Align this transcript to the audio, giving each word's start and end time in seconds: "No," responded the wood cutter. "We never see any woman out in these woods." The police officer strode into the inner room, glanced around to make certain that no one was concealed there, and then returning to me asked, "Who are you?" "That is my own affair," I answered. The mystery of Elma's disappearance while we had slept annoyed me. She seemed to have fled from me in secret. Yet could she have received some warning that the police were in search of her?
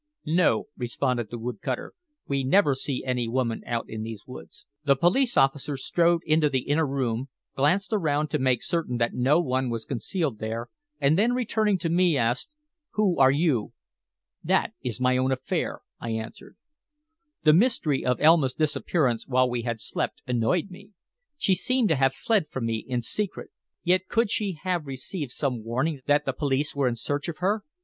"No," 0.25 0.63
responded 0.75 1.29
the 1.29 1.37
wood 1.37 1.61
cutter. 1.61 1.93
"We 2.27 2.43
never 2.43 2.73
see 2.73 3.03
any 3.05 3.27
woman 3.27 3.61
out 3.67 3.87
in 3.87 4.01
these 4.01 4.25
woods." 4.25 4.65
The 4.83 4.95
police 4.95 5.37
officer 5.37 5.77
strode 5.77 6.21
into 6.25 6.49
the 6.49 6.61
inner 6.63 6.87
room, 6.87 7.29
glanced 7.55 7.93
around 7.93 8.29
to 8.31 8.39
make 8.39 8.63
certain 8.63 8.97
that 8.97 9.13
no 9.13 9.39
one 9.39 9.69
was 9.69 9.85
concealed 9.85 10.39
there, 10.39 10.69
and 10.99 11.19
then 11.19 11.33
returning 11.33 11.77
to 11.77 11.89
me 11.91 12.17
asked, 12.17 12.49
"Who 12.93 13.19
are 13.19 13.29
you?" 13.29 13.73
"That 14.43 14.73
is 14.83 14.99
my 14.99 15.17
own 15.17 15.31
affair," 15.31 15.81
I 15.99 16.09
answered. 16.13 16.57
The 17.43 17.53
mystery 17.53 18.03
of 18.03 18.19
Elma's 18.19 18.55
disappearance 18.55 19.27
while 19.27 19.47
we 19.51 19.61
had 19.61 19.79
slept 19.79 20.23
annoyed 20.25 20.71
me. 20.71 20.93
She 21.37 21.53
seemed 21.53 21.89
to 21.89 21.95
have 21.95 22.15
fled 22.15 22.47
from 22.49 22.65
me 22.65 22.83
in 22.87 23.03
secret. 23.03 23.51
Yet 23.83 24.07
could 24.07 24.31
she 24.31 24.57
have 24.63 24.87
received 24.87 25.29
some 25.29 25.63
warning 25.63 26.01
that 26.07 26.25
the 26.25 26.33
police 26.33 26.75
were 26.75 26.87
in 26.87 26.95
search 26.95 27.29
of 27.29 27.37
her? 27.37 27.63